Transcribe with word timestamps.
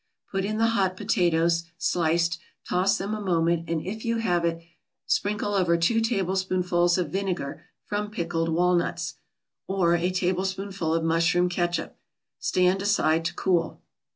Put 0.31 0.45
in 0.45 0.57
the 0.57 0.65
hot 0.73 0.97
potatoes, 0.97 1.65
sliced, 1.77 2.39
toss 2.67 2.97
them 2.97 3.13
a 3.13 3.21
moment, 3.21 3.69
and 3.69 3.85
if 3.85 4.03
you 4.03 4.17
have 4.17 4.43
it, 4.43 4.63
sprinkle 5.05 5.53
over 5.53 5.77
two 5.77 6.01
tablespoonfuls 6.01 6.97
of 6.97 7.11
vinegar 7.11 7.61
from 7.85 8.09
pickled 8.09 8.49
walnuts, 8.49 9.17
or 9.67 9.93
a 9.95 10.09
tablespoonful 10.09 10.91
of 10.95 11.03
mushroom 11.03 11.49
catsup. 11.49 11.99
Stand 12.39 12.81
aside 12.81 13.23
to 13.25 13.35
cool. 13.35 13.79